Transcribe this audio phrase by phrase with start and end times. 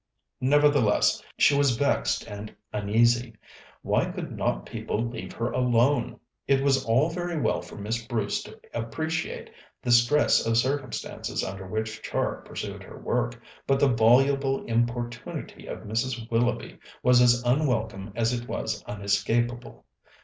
[0.41, 3.35] Nevertheless, she was vexed and uneasy.
[3.83, 6.19] Why could not people leave her alone?
[6.47, 11.67] It was all very well for Miss Bruce to appreciate the stress of circumstances under
[11.67, 16.31] which Char pursued her work, but the voluble importunity of Mrs.
[16.31, 19.85] Willoughby was as unwelcome as it was unescapable.